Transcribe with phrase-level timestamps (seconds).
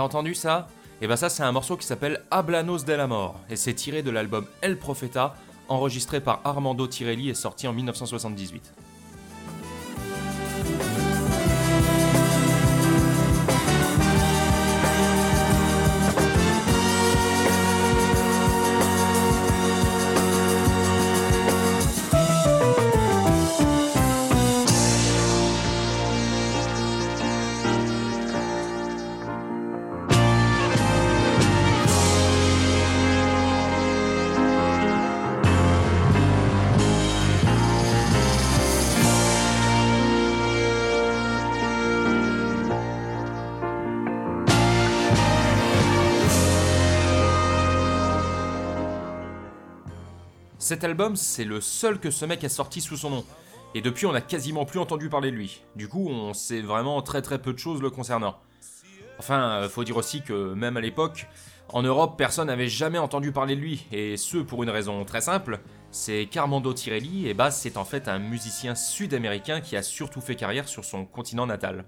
[0.00, 0.66] T'as entendu ça?
[1.02, 3.74] Et eh ben ça c'est un morceau qui s'appelle Hablanos de la mort et c'est
[3.74, 5.34] tiré de l'album El Profeta
[5.68, 8.72] enregistré par Armando Tirelli et sorti en 1978.
[50.70, 53.24] Cet album, c'est le seul que ce mec a sorti sous son nom.
[53.74, 55.62] Et depuis, on a quasiment plus entendu parler de lui.
[55.74, 58.36] Du coup, on sait vraiment très très peu de choses le concernant.
[59.18, 61.26] Enfin, euh, faut dire aussi que même à l'époque,
[61.70, 65.22] en Europe, personne n'avait jamais entendu parler de lui, et ce pour une raison très
[65.22, 65.58] simple,
[65.90, 70.36] c'est qu'Armando Tirelli, et bah, c'est en fait un musicien sud-américain qui a surtout fait
[70.36, 71.84] carrière sur son continent natal.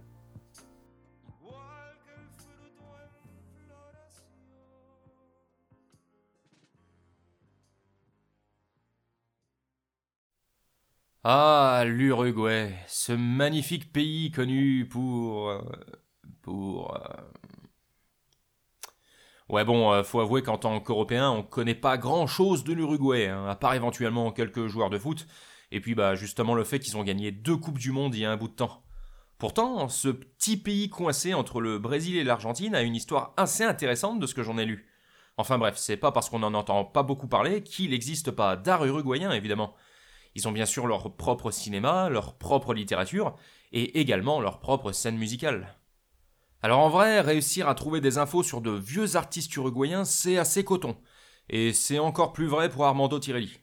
[11.25, 15.51] Ah, l'Uruguay, ce magnifique pays connu pour...
[15.51, 15.63] Euh,
[16.43, 16.97] pour...
[16.97, 16.99] Euh,
[19.49, 23.47] ouais bon, euh, faut avouer qu'en tant qu'Européen, on connaît pas grand-chose de l'Uruguay, hein,
[23.47, 25.29] à part éventuellement quelques joueurs de foot,
[25.71, 28.25] et puis bah justement le fait qu'ils ont gagné deux Coupes du Monde il y
[28.25, 28.83] a un bout de temps.
[29.39, 34.19] Pourtant, ce petit pays coincé entre le Brésil et l'Argentine a une histoire assez intéressante
[34.19, 34.89] de ce que j'en ai lu.
[35.37, 38.85] Enfin bref, c'est pas parce qu'on n'en entend pas beaucoup parler qu'il n'existe pas d'art
[38.85, 39.77] uruguayen évidemment.
[40.35, 43.37] Ils ont bien sûr leur propre cinéma, leur propre littérature,
[43.73, 45.77] et également leur propre scène musicale.
[46.63, 50.65] Alors en vrai, réussir à trouver des infos sur de vieux artistes uruguayens, c'est assez
[50.65, 50.97] coton.
[51.49, 53.59] Et c'est encore plus vrai pour Armando Tirelli.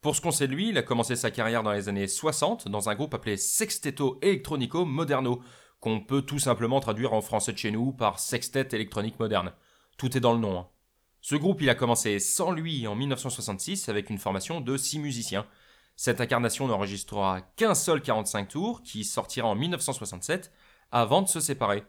[0.00, 2.66] Pour ce qu'on sait de lui, il a commencé sa carrière dans les années 60
[2.66, 5.40] dans un groupe appelé Sexteto Electronico Moderno,
[5.78, 9.52] qu'on peut tout simplement traduire en français de chez nous par Sextet électronique moderne.
[9.98, 10.58] Tout est dans le nom.
[10.58, 10.68] Hein.
[11.20, 15.46] Ce groupe, il a commencé sans lui en 1966 avec une formation de six musiciens,
[15.96, 20.52] cette incarnation n'enregistrera qu'un seul 45 tours, qui sortira en 1967,
[20.90, 21.84] avant de se séparer.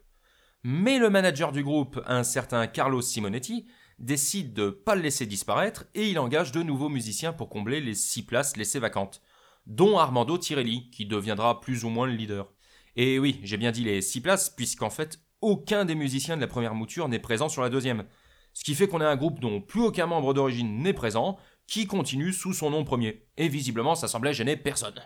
[0.63, 3.65] Mais le manager du groupe, un certain Carlos Simonetti,
[3.99, 7.95] décide de pas le laisser disparaître et il engage de nouveaux musiciens pour combler les
[7.95, 9.21] six places laissées vacantes,
[9.65, 12.51] dont Armando Tirelli, qui deviendra plus ou moins le leader.
[12.95, 16.47] Et oui, j'ai bien dit les six places, puisqu'en fait, aucun des musiciens de la
[16.47, 18.05] première mouture n'est présent sur la deuxième.
[18.53, 21.37] Ce qui fait qu'on a un groupe dont plus aucun membre d'origine n'est présent,
[21.67, 23.27] qui continue sous son nom premier.
[23.37, 25.01] Et visiblement, ça semblait gêner personne.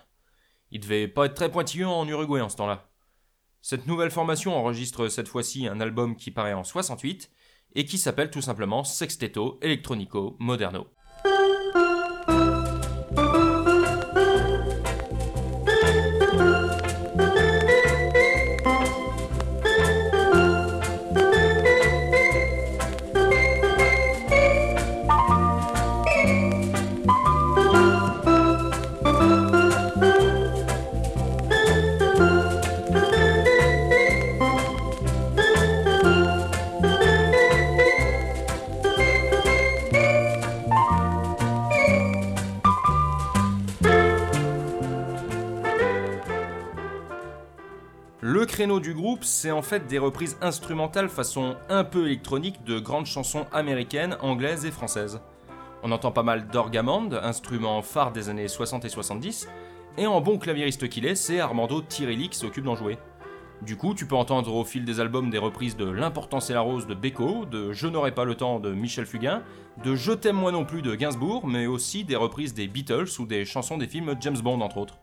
[0.72, 2.90] Il devait pas être très pointilleux en Uruguay en ce temps-là.
[3.62, 7.30] Cette nouvelle formation enregistre cette fois-ci un album qui paraît en 68
[7.76, 10.88] et qui s'appelle tout simplement Sexteto Electronico Moderno.
[48.68, 53.46] Du groupe, c'est en fait des reprises instrumentales façon un peu électronique de grandes chansons
[53.54, 55.22] américaines, anglaises et françaises.
[55.84, 59.48] On entend pas mal d'orgamande, instrument phare des années 60 et 70,
[59.98, 62.98] et en bon claviériste qu'il est, c'est Armando Tirelli qui s'occupe d'en jouer.
[63.62, 66.62] Du coup, tu peux entendre au fil des albums des reprises de L'importance et la
[66.62, 69.44] rose de Beko, de Je n'aurai pas le temps de Michel Fugain,
[69.84, 73.26] de Je t'aime moi non plus de Gainsbourg, mais aussi des reprises des Beatles ou
[73.26, 75.00] des chansons des films James Bond entre autres.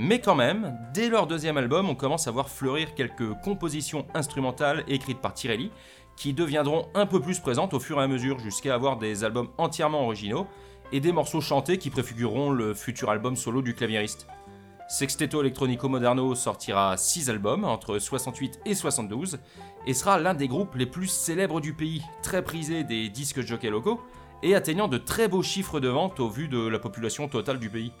[0.00, 4.84] Mais quand même, dès leur deuxième album, on commence à voir fleurir quelques compositions instrumentales
[4.86, 5.72] écrites par Tirelli,
[6.16, 9.48] qui deviendront un peu plus présentes au fur et à mesure, jusqu'à avoir des albums
[9.58, 10.46] entièrement originaux,
[10.92, 14.28] et des morceaux chantés qui préfigureront le futur album solo du claviériste.
[14.88, 19.38] Sexteto Electronico Moderno sortira 6 albums entre 68 et 72
[19.86, 23.68] et sera l'un des groupes les plus célèbres du pays, très prisé des disques jockey
[23.68, 24.00] locaux
[24.44, 27.68] et atteignant de très beaux chiffres de vente au vu de la population totale du
[27.68, 27.92] pays.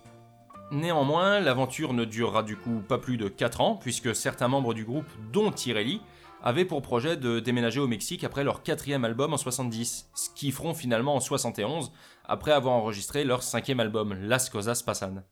[0.70, 4.84] Néanmoins, l'aventure ne durera du coup pas plus de 4 ans puisque certains membres du
[4.84, 6.02] groupe, dont Tirelli,
[6.42, 10.52] avaient pour projet de déménager au Mexique après leur quatrième album en 70, ce qu'ils
[10.52, 11.90] feront finalement en 71
[12.24, 15.22] après avoir enregistré leur cinquième album, Las Cosas Pasan.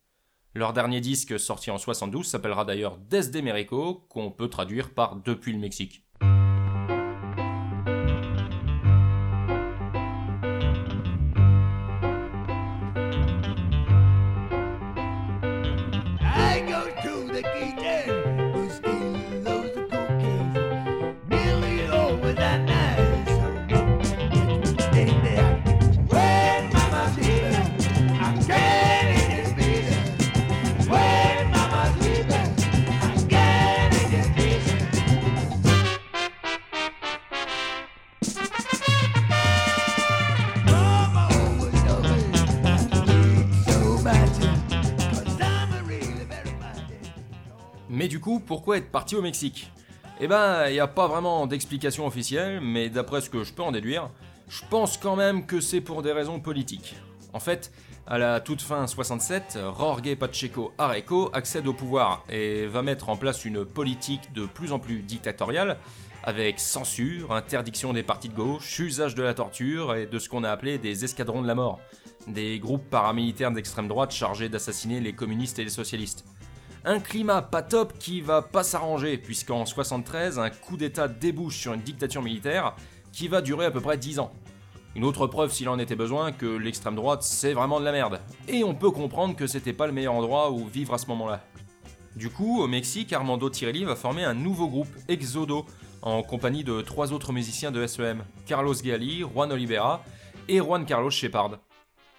[0.54, 5.52] Leur dernier disque, sorti en 72, s'appellera d'ailleurs Desde Mexico, qu'on peut traduire par Depuis
[5.52, 6.05] le Mexique.
[48.46, 49.70] Pourquoi être parti au Mexique
[50.20, 53.62] Eh ben, il n'y a pas vraiment d'explication officielle, mais d'après ce que je peux
[53.62, 54.10] en déduire,
[54.48, 56.96] je pense quand même que c'est pour des raisons politiques.
[57.32, 57.72] En fait,
[58.06, 63.16] à la toute fin 67, Jorge Pacheco Areco accède au pouvoir et va mettre en
[63.16, 65.76] place une politique de plus en plus dictatoriale,
[66.22, 70.44] avec censure, interdiction des partis de gauche, usage de la torture et de ce qu'on
[70.44, 71.80] a appelé des escadrons de la mort,
[72.28, 76.24] des groupes paramilitaires d'extrême droite chargés d'assassiner les communistes et les socialistes.
[76.88, 81.72] Un climat pas top qui va pas s'arranger, puisqu'en 73, un coup d'État débouche sur
[81.72, 82.76] une dictature militaire
[83.10, 84.32] qui va durer à peu près 10 ans.
[84.94, 88.20] Une autre preuve, s'il en était besoin, que l'extrême droite c'est vraiment de la merde.
[88.46, 91.42] Et on peut comprendre que c'était pas le meilleur endroit où vivre à ce moment-là.
[92.14, 95.66] Du coup, au Mexique, Armando Tirelli va former un nouveau groupe, Exodo,
[96.02, 100.04] en compagnie de trois autres musiciens de SEM, Carlos Gali, Juan Olivera
[100.46, 101.58] et Juan Carlos Shepard.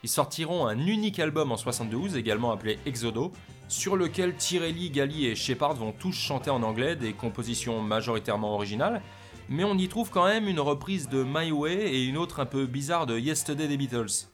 [0.03, 3.31] Ils sortiront un unique album en 72, également appelé Exodo,
[3.67, 9.01] sur lequel Tirelli, Gali et Shepard vont tous chanter en anglais des compositions majoritairement originales,
[9.50, 12.45] mais on y trouve quand même une reprise de My Way et une autre un
[12.45, 14.27] peu bizarre de Yesterday des Beatles.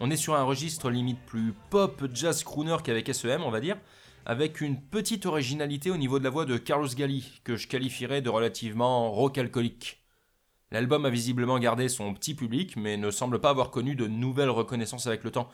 [0.00, 3.78] On est sur un registre limite plus pop jazz crooner qu'avec SEM, on va dire,
[4.26, 8.22] avec une petite originalité au niveau de la voix de Carlos Gali, que je qualifierais
[8.22, 10.02] de relativement rock alcoolique.
[10.70, 14.50] L'album a visiblement gardé son petit public, mais ne semble pas avoir connu de nouvelles
[14.50, 15.48] reconnaissances avec le temps,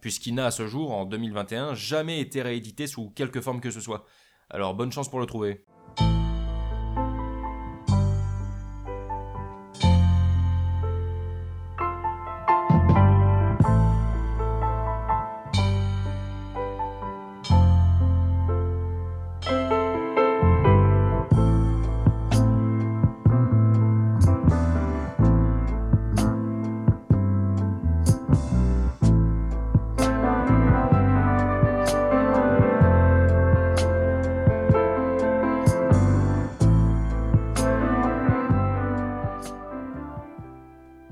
[0.00, 3.80] puisqu'il n'a à ce jour, en 2021, jamais été réédité sous quelque forme que ce
[3.80, 4.04] soit.
[4.50, 5.64] Alors bonne chance pour le trouver.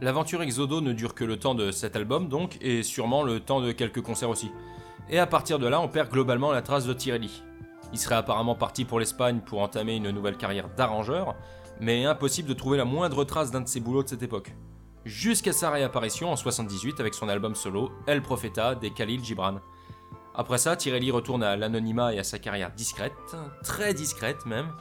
[0.01, 3.61] L'aventure Exodo ne dure que le temps de cet album donc, et sûrement le temps
[3.61, 4.51] de quelques concerts aussi.
[5.09, 7.43] Et à partir de là, on perd globalement la trace de Tirelli.
[7.93, 11.37] Il serait apparemment parti pour l'Espagne pour entamer une nouvelle carrière d'arrangeur,
[11.81, 14.55] mais impossible de trouver la moindre trace d'un de ses boulots de cette époque.
[15.05, 19.61] Jusqu'à sa réapparition en 78 avec son album solo El Profeta des Khalil Gibran.
[20.35, 23.13] Après ça, Tirelli retourne à l'anonymat et à sa carrière discrète,
[23.63, 24.73] très discrète même,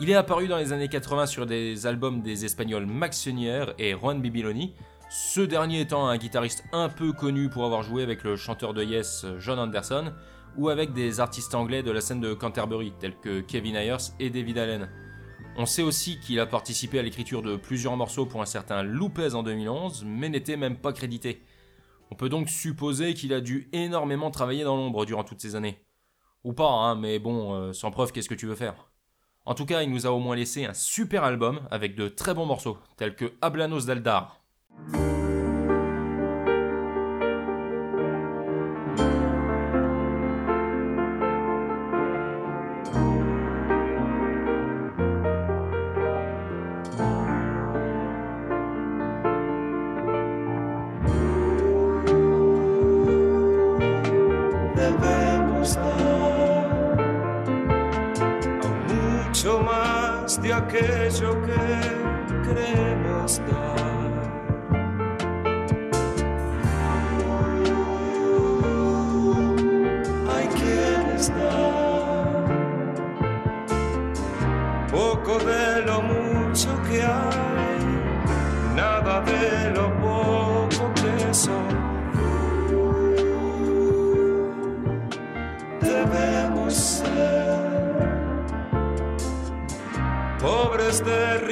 [0.00, 3.92] il est apparu dans les années 80 sur des albums des Espagnols Max Senior et
[3.92, 4.74] Juan Bibiloni,
[5.10, 8.82] ce dernier étant un guitariste un peu connu pour avoir joué avec le chanteur de
[8.82, 10.12] Yes John Anderson,
[10.56, 14.30] ou avec des artistes anglais de la scène de Canterbury, tels que Kevin Ayers et
[14.30, 14.88] David Allen.
[15.56, 19.34] On sait aussi qu'il a participé à l'écriture de plusieurs morceaux pour un certain Lopez
[19.34, 21.42] en 2011, mais n'était même pas crédité.
[22.10, 25.84] On peut donc supposer qu'il a dû énormément travailler dans l'ombre durant toutes ces années.
[26.44, 28.91] Ou pas, hein, mais bon, euh, sans preuve, qu'est-ce que tu veux faire?
[29.44, 32.34] En tout cas, il nous a au moins laissé un super album avec de très
[32.34, 34.40] bons morceaux, tels que Hablanos d'Aldar.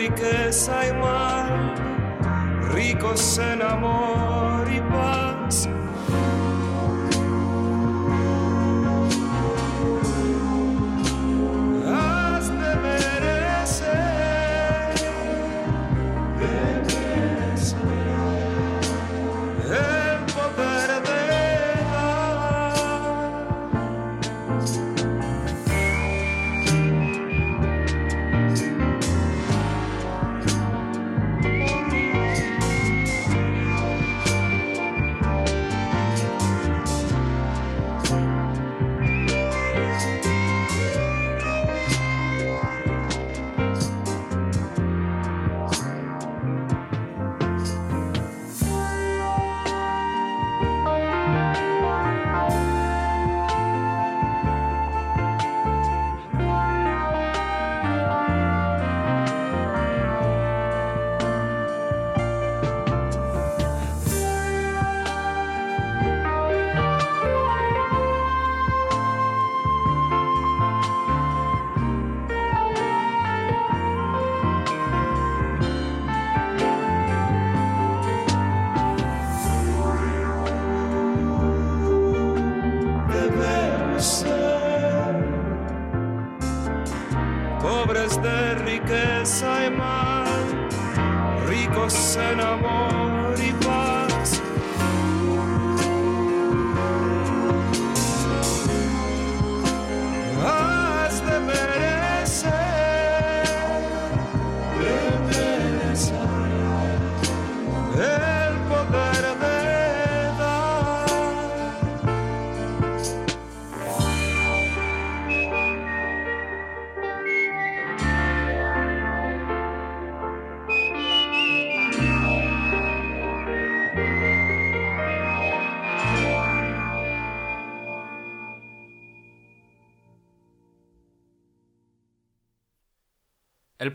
[0.01, 1.75] Riqueza y mal,
[2.73, 5.40] ricos en amor y paz.
[91.71, 94.43] Ricos en amor y paz.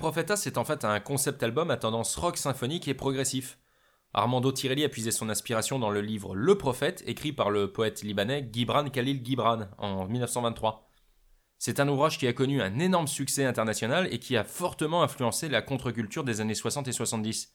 [0.06, 3.58] Profeta, c'est en fait un concept album à tendance rock symphonique et progressif.
[4.14, 8.04] Armando Tirelli a puisé son inspiration dans le livre Le Prophète, écrit par le poète
[8.04, 10.88] libanais Gibran Khalil Gibran en 1923.
[11.58, 15.50] C'est un ouvrage qui a connu un énorme succès international et qui a fortement influencé
[15.50, 17.52] la contre-culture des années 60 et 70.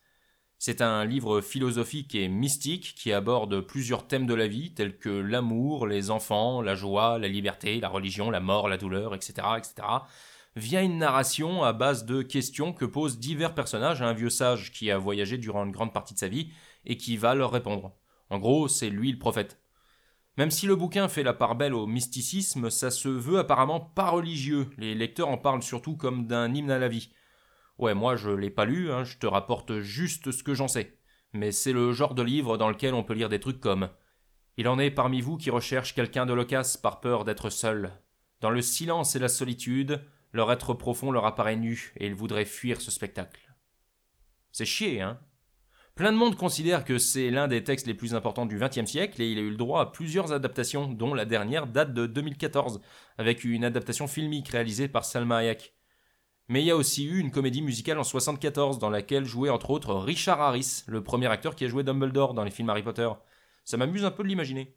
[0.59, 5.09] C'est un livre philosophique et mystique qui aborde plusieurs thèmes de la vie tels que
[5.09, 9.87] l'amour, les enfants, la joie, la liberté, la religion, la mort, la douleur, etc., etc.,
[10.57, 14.73] via une narration à base de questions que posent divers personnages à un vieux sage
[14.73, 16.52] qui a voyagé durant une grande partie de sa vie
[16.85, 17.92] et qui va leur répondre.
[18.30, 19.61] En gros, c'est lui le prophète.
[20.37, 24.11] Même si le bouquin fait la part belle au mysticisme, ça se veut apparemment pas
[24.11, 24.71] religieux.
[24.78, 27.12] Les lecteurs en parlent surtout comme d'un hymne à la vie.
[27.78, 30.99] Ouais, moi je l'ai pas lu, hein, je te rapporte juste ce que j'en sais.
[31.33, 33.90] Mais c'est le genre de livre dans lequel on peut lire des trucs comme
[34.57, 37.92] Il en est parmi vous qui recherchent quelqu'un de loquace par peur d'être seul.
[38.40, 40.00] Dans le silence et la solitude,
[40.32, 43.52] leur être profond leur apparaît nu et ils voudraient fuir ce spectacle.
[44.52, 45.20] C'est chier, hein
[45.94, 49.20] Plein de monde considère que c'est l'un des textes les plus importants du XXe siècle
[49.20, 52.80] et il a eu le droit à plusieurs adaptations, dont la dernière date de 2014,
[53.18, 55.75] avec une adaptation filmique réalisée par Salma Hayek.
[56.49, 59.70] Mais il y a aussi eu une comédie musicale en 74 dans laquelle jouait entre
[59.70, 63.08] autres Richard Harris, le premier acteur qui a joué Dumbledore dans les films Harry Potter.
[63.64, 64.75] Ça m'amuse un peu de l'imaginer.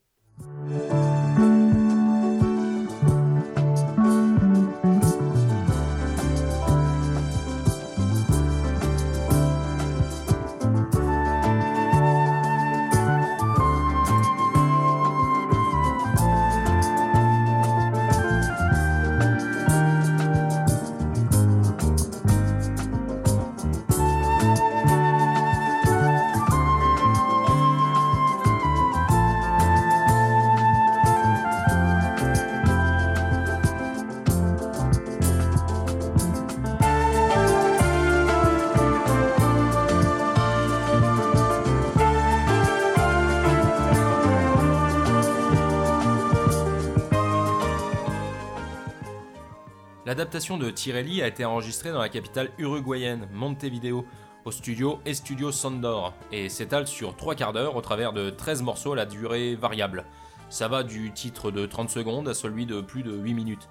[50.24, 54.06] L'adaptation de Tirelli a été enregistrée dans la capitale uruguayenne, Montevideo,
[54.46, 58.94] au studio Estudio Sondor, et s'étale sur 3 quarts d'heure au travers de 13 morceaux
[58.94, 60.06] à la durée variable.
[60.50, 63.68] Ça va du titre de 30 secondes à celui de plus de 8 minutes.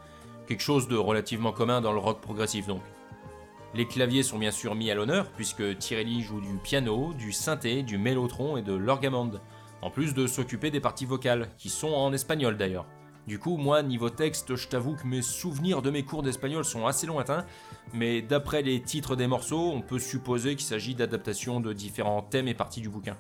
[0.47, 2.82] Quelque chose de relativement commun dans le rock progressif donc.
[3.73, 7.82] Les claviers sont bien sûr mis à l'honneur puisque Tirelli joue du piano, du synthé,
[7.82, 9.40] du mélotron et de l'orgamande,
[9.80, 12.85] en plus de s'occuper des parties vocales, qui sont en espagnol d'ailleurs.
[13.26, 16.86] Du coup, moi, niveau texte, je t'avoue que mes souvenirs de mes cours d'espagnol sont
[16.86, 17.46] assez lointains,
[17.92, 22.48] mais d'après les titres des morceaux, on peut supposer qu'il s'agit d'adaptations de différents thèmes
[22.48, 23.16] et parties du bouquin.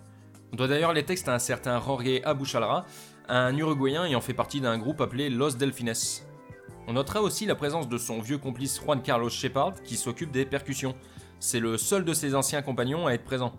[0.52, 2.84] On doit d'ailleurs les textes à un certain Jorge Abuchalra,
[3.28, 5.92] un Uruguayen ayant fait partie d'un groupe appelé Los Delfines.
[6.88, 10.44] On notera aussi la présence de son vieux complice Juan Carlos Shepard qui s'occupe des
[10.44, 10.96] percussions.
[11.38, 13.52] C'est le seul de ses anciens compagnons à être présent.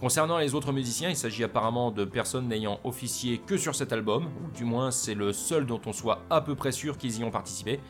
[0.00, 4.26] Concernant les autres musiciens, il s'agit apparemment de personnes n'ayant officié que sur cet album,
[4.26, 7.24] ou du moins c'est le seul dont on soit à peu près sûr qu'ils y
[7.24, 7.80] ont participé,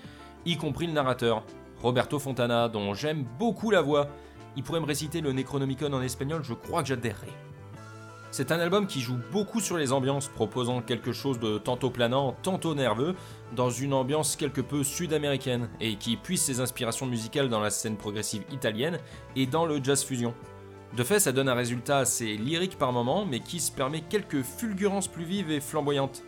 [0.46, 1.42] y compris le narrateur,
[1.82, 4.08] Roberto Fontana, dont j'aime beaucoup la voix.
[4.56, 7.28] Il pourrait me réciter le Necronomicon en espagnol, je crois que j'adhérerais.
[8.30, 12.36] C'est un album qui joue beaucoup sur les ambiances, proposant quelque chose de tantôt planant,
[12.42, 13.16] tantôt nerveux,
[13.54, 17.96] dans une ambiance quelque peu sud-américaine, et qui puise ses inspirations musicales dans la scène
[17.96, 18.98] progressive italienne
[19.36, 20.34] et dans le jazz fusion.
[20.96, 24.42] De fait, ça donne un résultat assez lyrique par moment, mais qui se permet quelques
[24.42, 26.22] fulgurances plus vives et flamboyantes.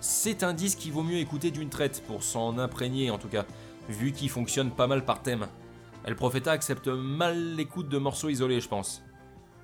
[0.00, 3.46] C'est un disque qu'il vaut mieux écouter d'une traite, pour s'en imprégner en tout cas,
[3.88, 5.46] vu qu'il fonctionne pas mal par thème.
[6.04, 9.02] El Profeta accepte mal l'écoute de morceaux isolés, je pense.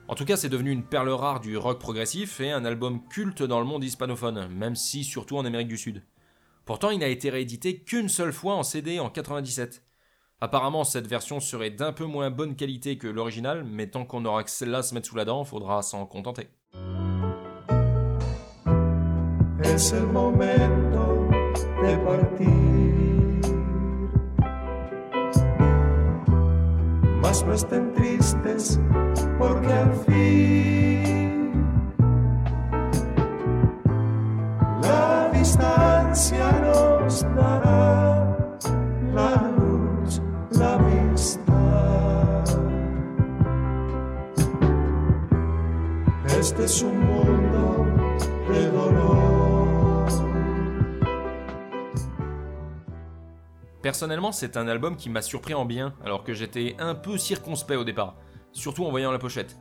[0.07, 3.43] En tout cas, c'est devenu une perle rare du rock progressif et un album culte
[3.43, 6.03] dans le monde hispanophone, même si surtout en Amérique du Sud.
[6.65, 9.83] Pourtant, il n'a été réédité qu'une seule fois en CD en 97.
[10.41, 14.45] Apparemment, cette version serait d'un peu moins bonne qualité que l'original, mais tant qu'on aura
[14.45, 16.49] que celle-là à se mettre sous la dent, faudra s'en contenter.
[53.83, 57.81] Personnellement, c'est un album qui m'a surpris en bien, alors que j'étais un peu circonspect
[57.81, 58.15] au départ,
[58.53, 59.59] surtout en voyant la pochette.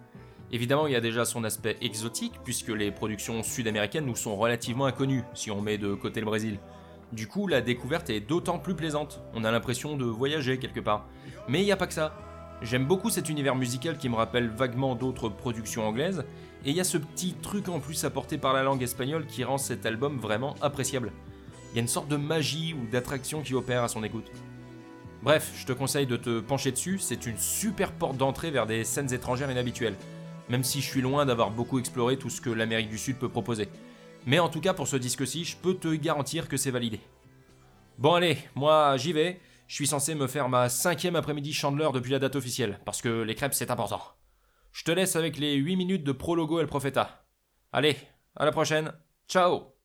[0.51, 4.85] Évidemment, il y a déjà son aspect exotique, puisque les productions sud-américaines nous sont relativement
[4.85, 6.59] inconnues, si on met de côté le Brésil.
[7.11, 11.07] Du coup, la découverte est d'autant plus plaisante, on a l'impression de voyager quelque part.
[11.47, 12.13] Mais il n'y a pas que ça.
[12.61, 16.25] J'aime beaucoup cet univers musical qui me rappelle vaguement d'autres productions anglaises,
[16.65, 19.43] et il y a ce petit truc en plus apporté par la langue espagnole qui
[19.43, 21.11] rend cet album vraiment appréciable.
[21.71, 24.31] Il y a une sorte de magie ou d'attraction qui opère à son écoute.
[25.21, 28.83] Bref, je te conseille de te pencher dessus, c'est une super porte d'entrée vers des
[28.83, 29.95] scènes étrangères inhabituelles,
[30.49, 33.29] même si je suis loin d'avoir beaucoup exploré tout ce que l'Amérique du Sud peut
[33.29, 33.67] proposer.
[34.25, 36.99] Mais en tout cas pour ce disque-ci, je peux te garantir que c'est validé.
[37.97, 42.11] Bon allez, moi j'y vais, je suis censé me faire ma cinquième après-midi Chandler depuis
[42.11, 44.16] la date officielle, parce que les crêpes c'est important.
[44.77, 47.25] Je te laisse avec les 8 minutes de prologo El Profeta.
[47.71, 47.97] Allez,
[48.35, 48.93] à la prochaine,
[49.27, 49.76] ciao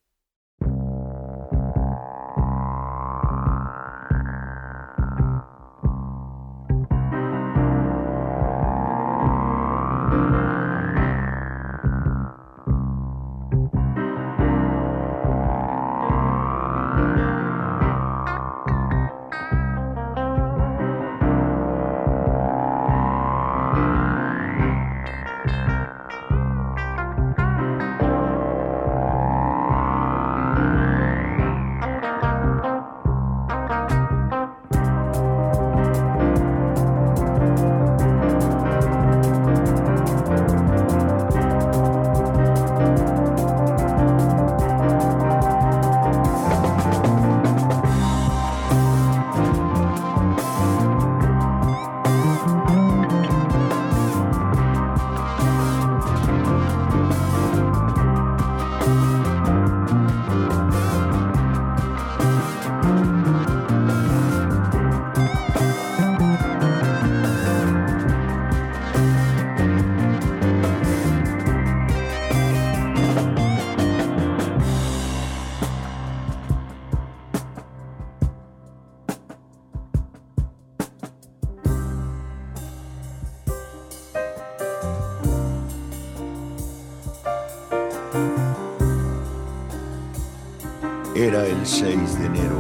[91.15, 92.57] Era el 6 de enero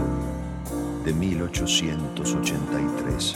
[1.06, 3.32] de 1883.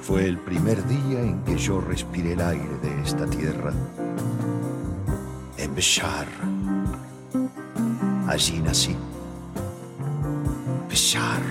[0.00, 3.74] Fue el primer día en que yo respiré el aire de esta tierra.
[5.58, 6.26] En Beshar.
[8.26, 8.96] Allí nací.
[10.88, 11.42] Beshar.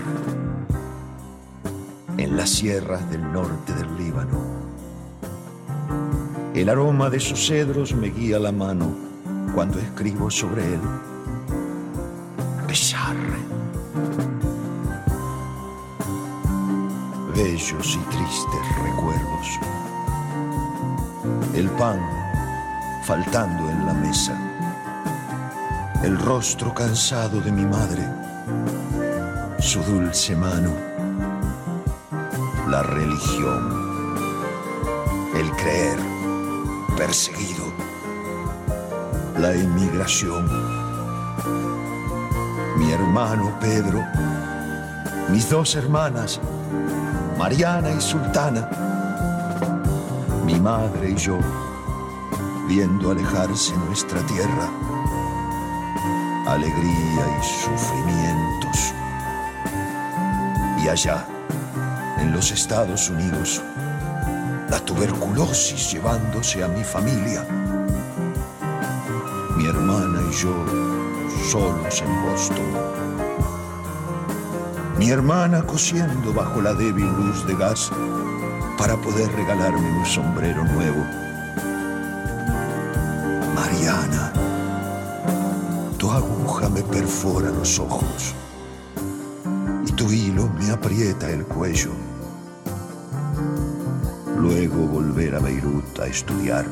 [2.17, 4.41] En las sierras del norte del Líbano.
[6.55, 8.87] El aroma de sus cedros me guía la mano
[9.53, 10.81] cuando escribo sobre él.
[17.35, 19.59] Bellos y tristes recuerdos.
[21.55, 21.99] El pan
[23.05, 24.37] faltando en la mesa.
[26.03, 28.07] El rostro cansado de mi madre.
[29.59, 30.71] Su dulce mano.
[32.67, 33.83] La religión.
[35.35, 35.99] El creer
[36.97, 37.65] perseguido.
[39.37, 40.82] La emigración.
[42.83, 44.03] Mi hermano Pedro.
[45.29, 46.39] Mis dos hermanas
[47.37, 48.69] Mariana y Sultana,
[50.45, 51.39] mi madre y yo,
[52.67, 54.69] viendo alejarse nuestra tierra,
[56.45, 58.93] alegría y sufrimientos.
[60.83, 61.25] Y allá,
[62.19, 63.61] en los Estados Unidos,
[64.69, 67.45] la tuberculosis llevándose a mi familia,
[69.57, 70.92] mi hermana y yo
[71.43, 73.13] solos en Boston
[75.03, 77.91] mi hermana cosiendo bajo la débil luz de gas
[78.77, 81.03] para poder regalarme un sombrero nuevo.
[83.53, 84.31] Mariana,
[85.97, 88.33] tu aguja me perfora los ojos
[89.85, 91.91] y tu hilo me aprieta el cuello.
[94.37, 96.65] Luego volver a Beirut a estudiar,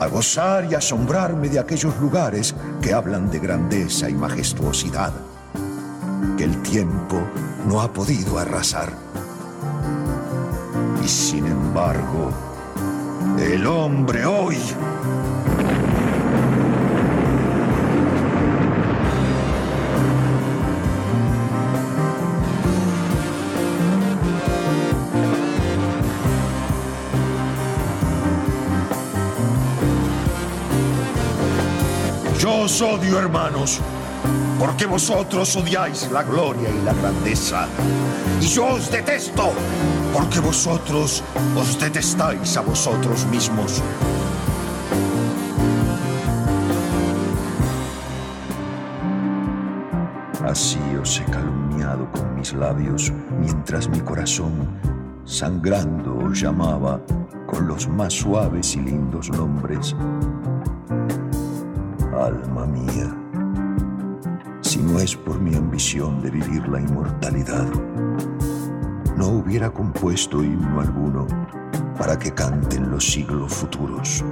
[0.00, 5.12] a gozar y asombrarme de aquellos lugares que hablan de grandeza y majestuosidad
[6.36, 7.20] que el tiempo
[7.66, 8.92] no ha podido arrasar.
[11.04, 12.30] Y sin embargo,
[13.38, 14.56] el hombre hoy...
[32.82, 33.80] odio, hermanos
[34.58, 37.68] porque vosotros odiáis la gloria y la grandeza.
[38.40, 39.52] Y yo os detesto,
[40.12, 41.22] porque vosotros
[41.56, 43.82] os detestáis a vosotros mismos.
[50.44, 54.52] Así os he calumniado con mis labios, mientras mi corazón,
[55.24, 57.00] sangrando, os llamaba
[57.46, 59.94] con los más suaves y lindos nombres.
[62.24, 63.14] Alma mía
[64.68, 67.66] si no es por mi ambición de vivir la inmortalidad,
[69.16, 71.26] no hubiera compuesto himno alguno
[71.96, 74.22] para que canten los siglos futuros.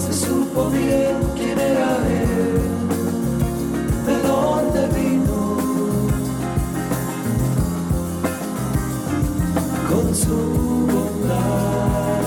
[0.00, 2.60] se supo bien quién era él,
[4.06, 5.40] de dónde vino.
[9.90, 10.36] Con su
[10.92, 12.20] bondad,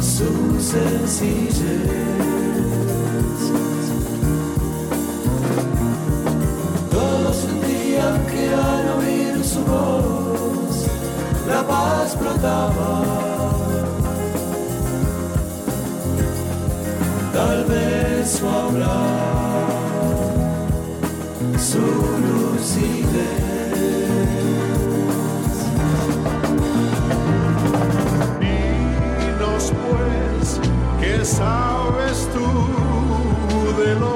[0.00, 1.56] su sencillez.
[6.90, 10.86] Todos sentían que al oír su voz,
[11.48, 13.55] la paz brotaba.
[18.26, 18.88] empezó a hablar,
[21.60, 23.46] solo si ves.
[28.40, 30.60] Dinos pues,
[31.00, 32.48] ¿qué sabes tú
[33.80, 34.15] de lo